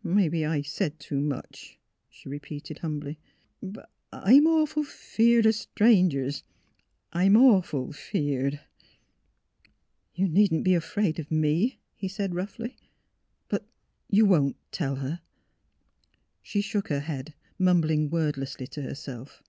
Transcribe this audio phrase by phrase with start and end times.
[0.00, 1.78] *' Mebbe I said too much,"
[2.08, 3.18] she repeated, humbly."
[3.62, 6.42] But I— I'm awful feared o' strangers.
[7.12, 8.60] I'm awful— feared.""
[10.14, 12.78] You needn't be afraid of me," he said, roughly.''
[14.08, 15.20] You won't— tell her?"
[16.42, 19.42] She shook her head, mumbling wordlessly to herself.